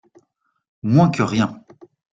[0.81, 1.63] Moins que rien!